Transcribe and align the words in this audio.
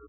you. 0.00 0.08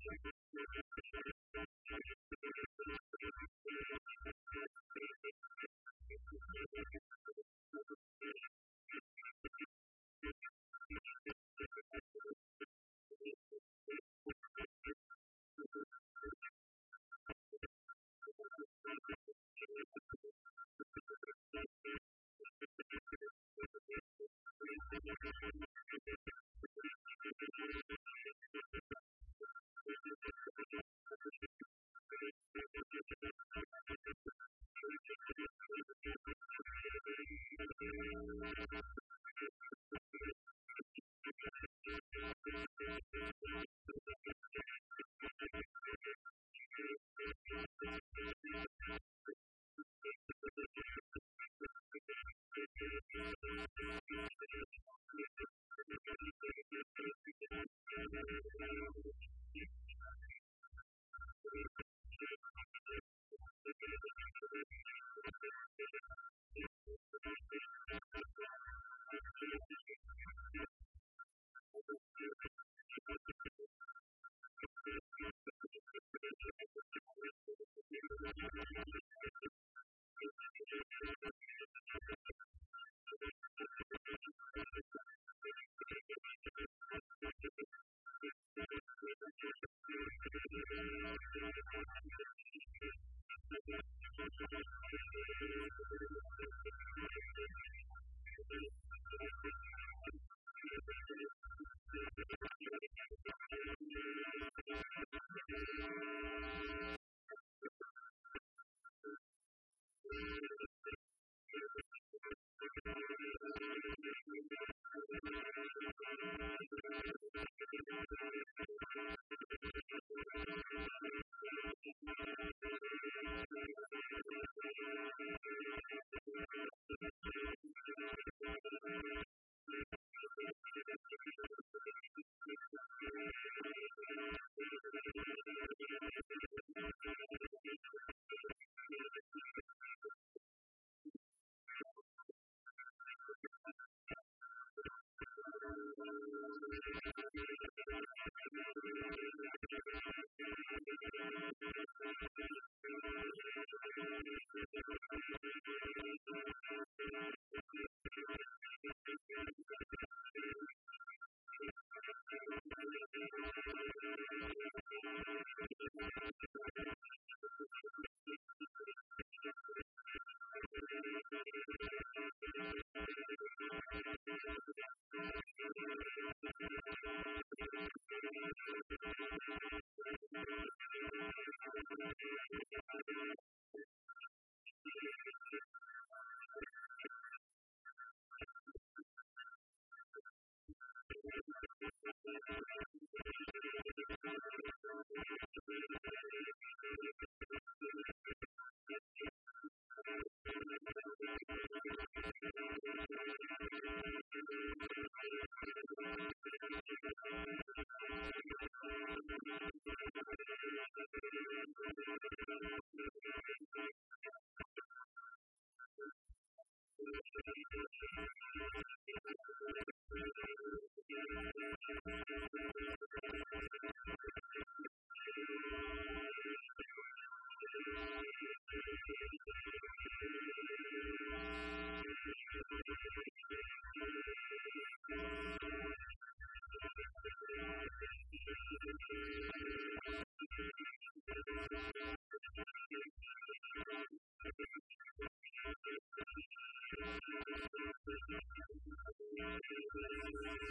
Thank 0.00 0.10
you. 2.31 2.31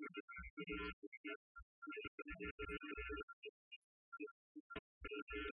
Thank 0.00 0.10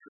you. 0.07 0.12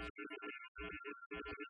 I'm 0.00 1.69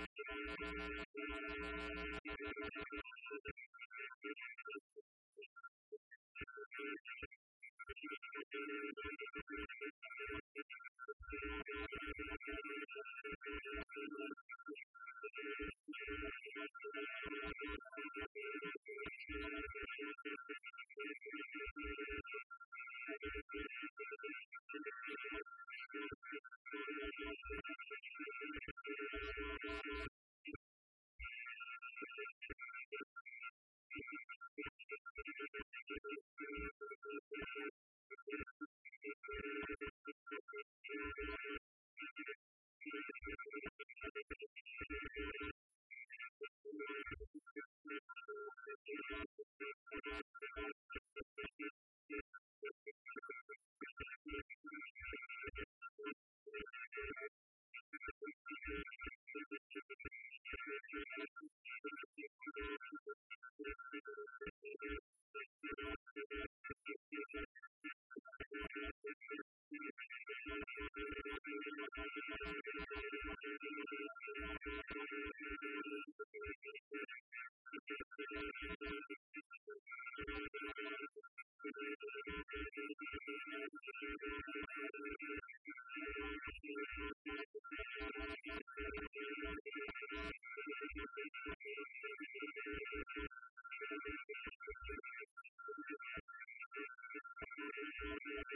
you. 0.00 0.05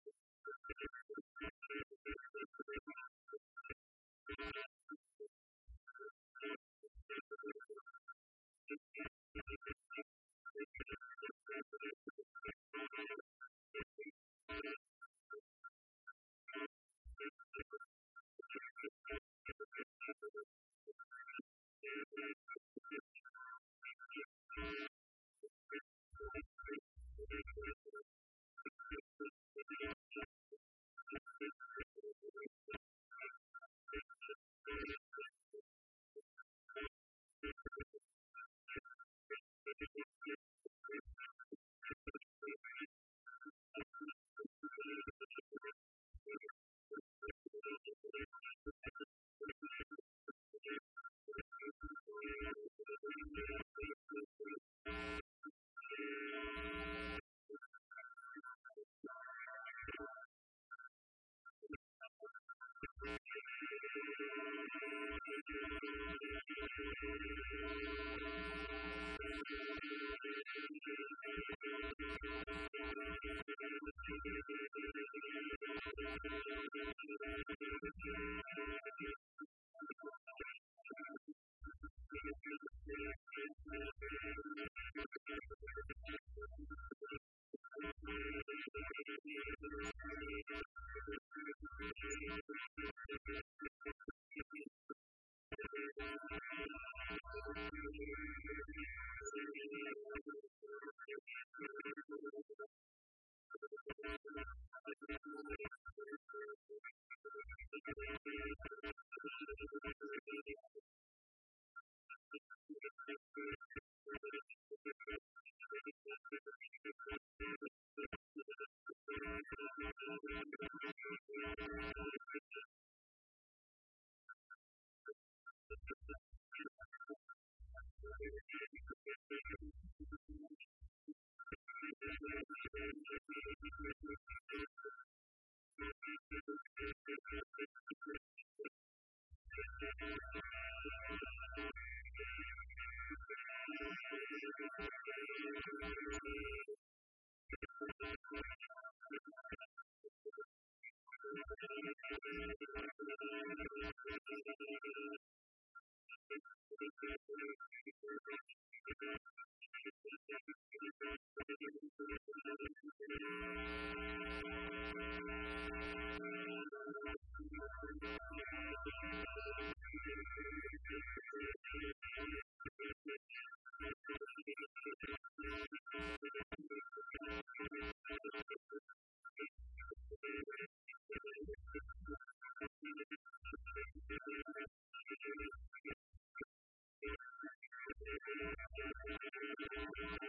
Thank 189.95 190.21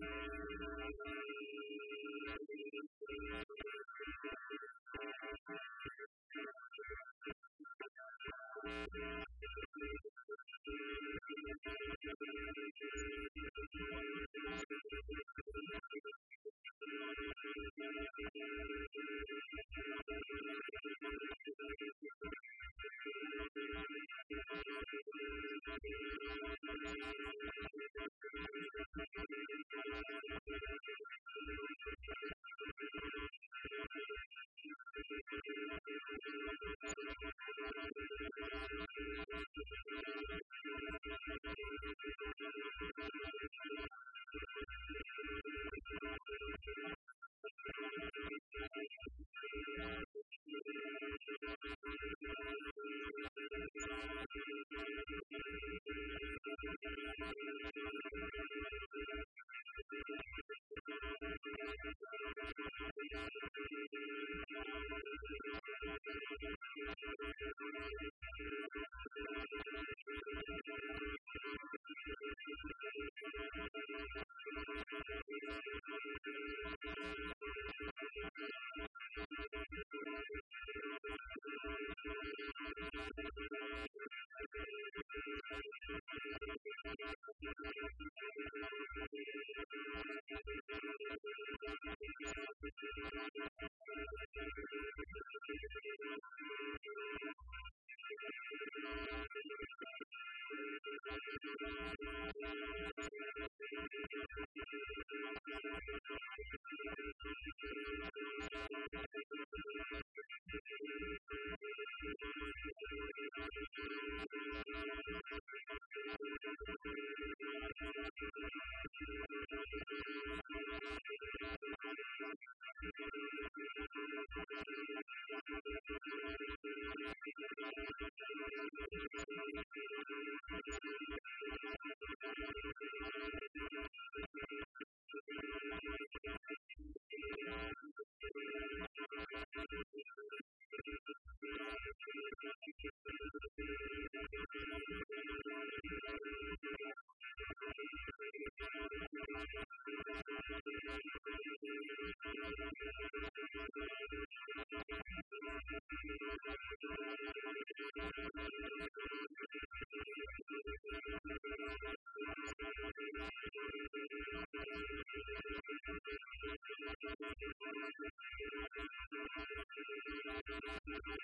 Thank 0.00 0.04
you. 8.96 9.31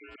Thank 0.00 0.20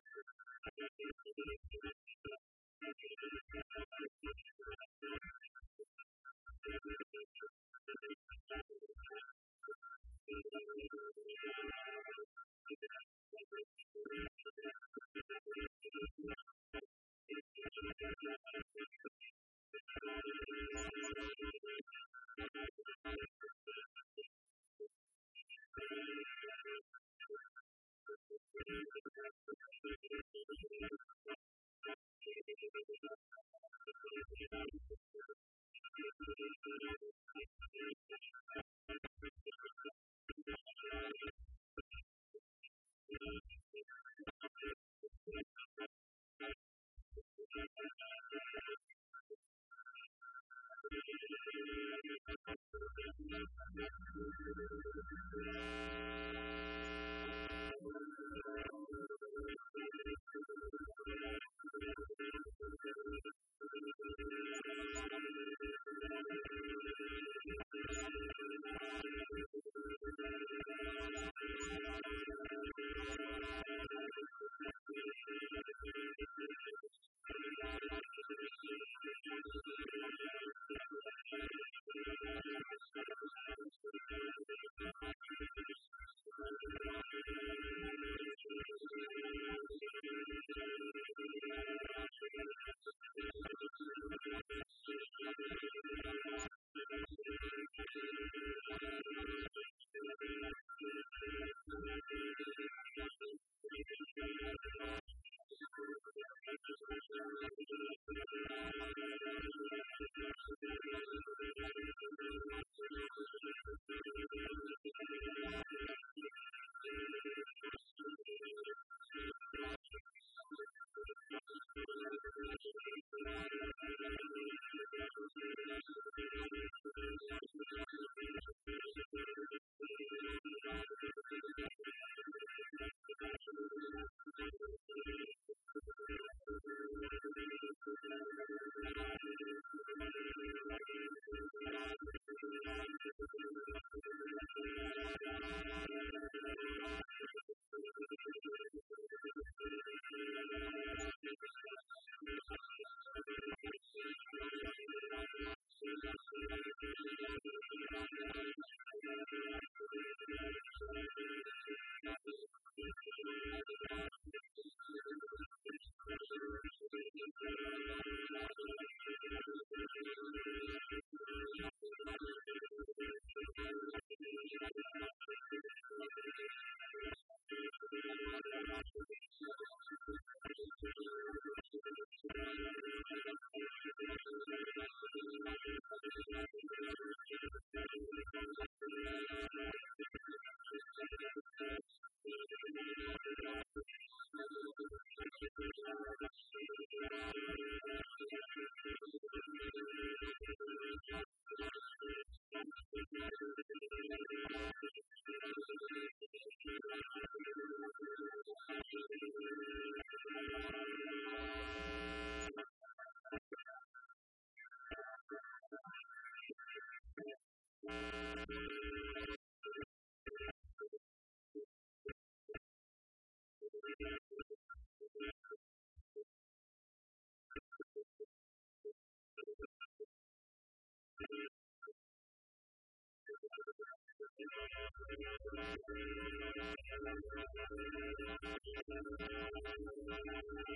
Thank 235.71 235.81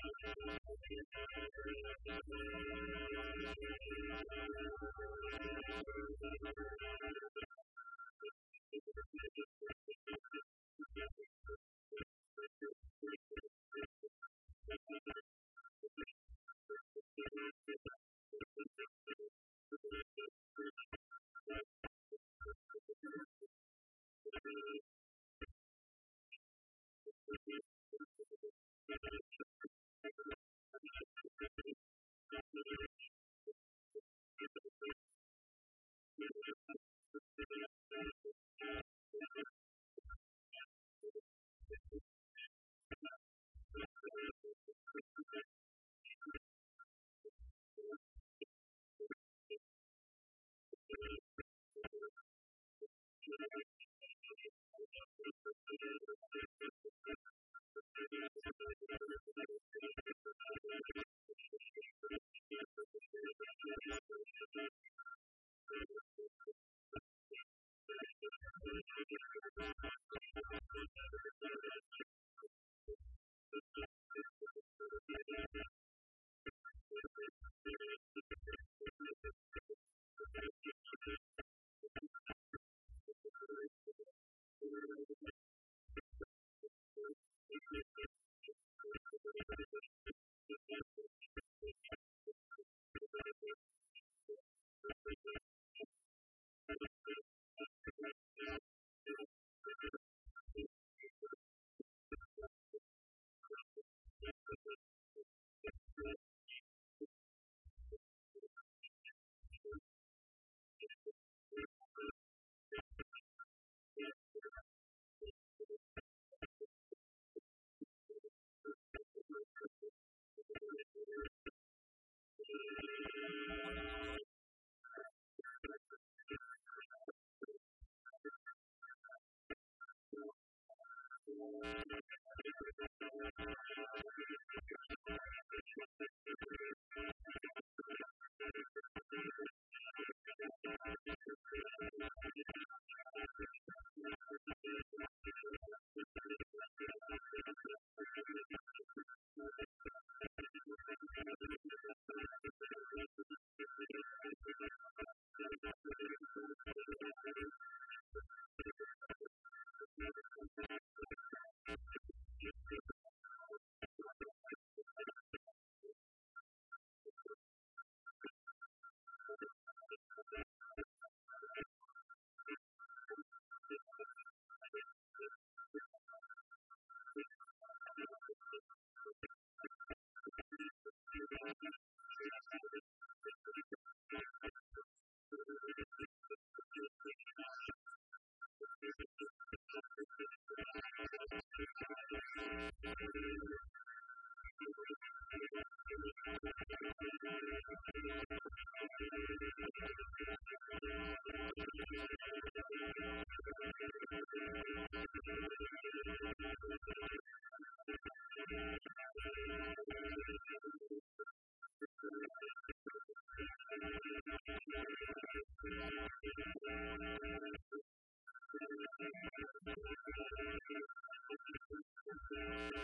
you. 0.06 0.15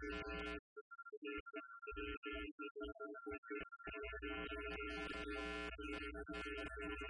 Thank 0.00 0.12
you. 7.00 7.09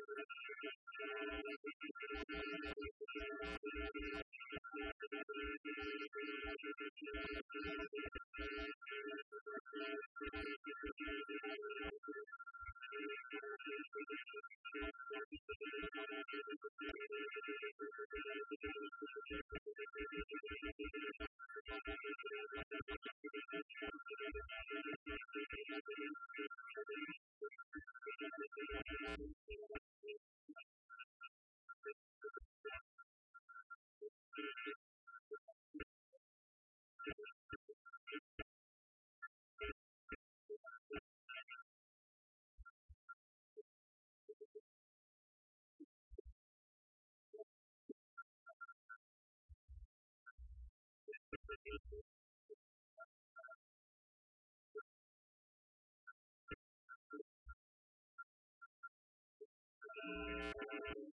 Thank 51.71 51.81
you. 60.97 61.20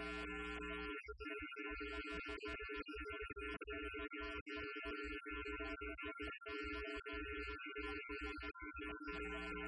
you. 9.58 9.67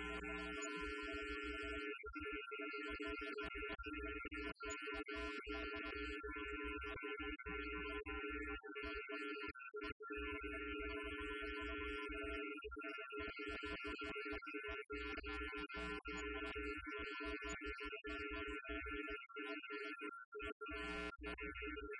you. 21.54 21.99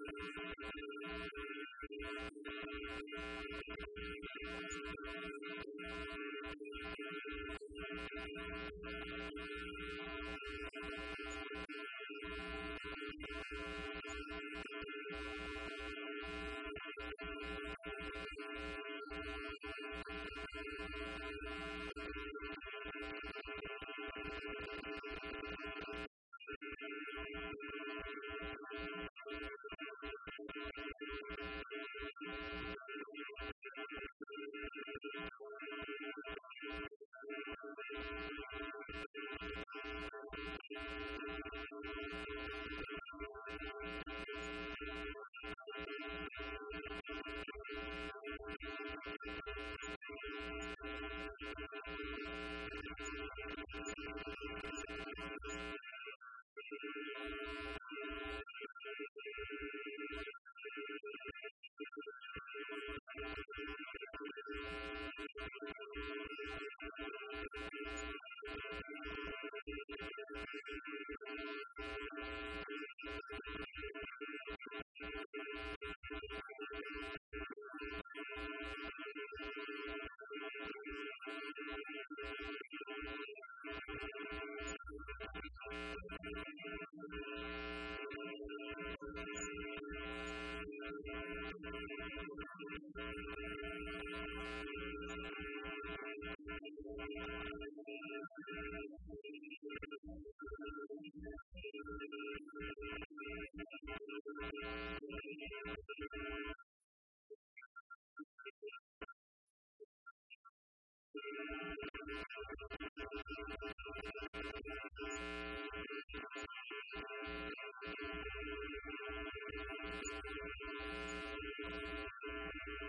you. 9.08 9.17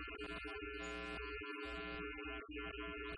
Thank 0.06 0.20
you. 2.50 3.17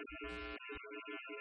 Thank 0.07 0.21
you. 1.29 1.40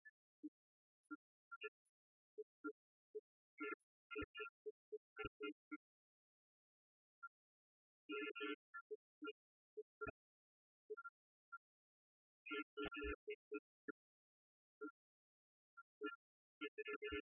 Thank 17.11 17.23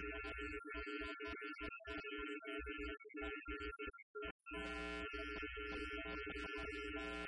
Thank 0.00 0.14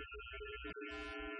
Thank 0.00 1.39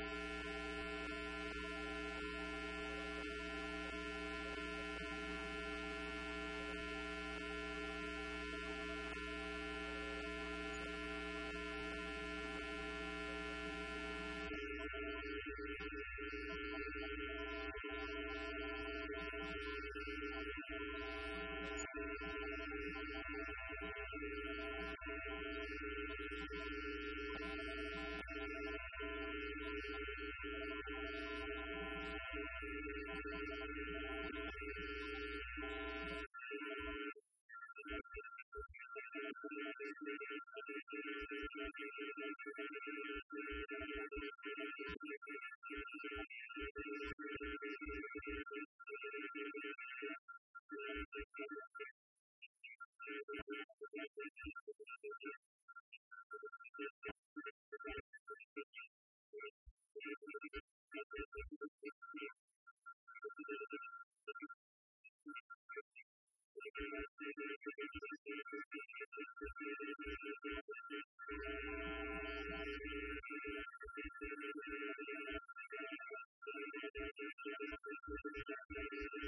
you. 77.19 79.20